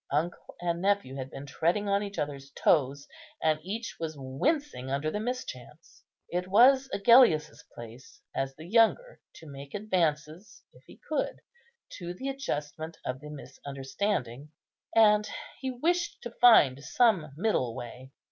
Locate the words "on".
1.87-2.01